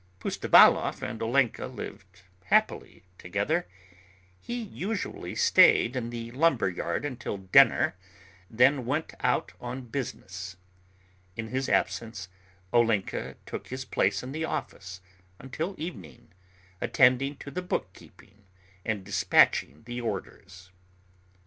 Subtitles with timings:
[0.19, 3.67] Pustovalov and Olenka lived happily together.
[4.39, 7.93] He usually stayed in the lumber yard until dinner,
[8.49, 10.57] then went out on business.
[11.35, 12.29] In his absence
[12.73, 15.01] Olenka took his place in the office
[15.37, 16.29] until evening,
[16.81, 18.45] attending to the book keeping
[18.83, 20.71] and despatching the orders.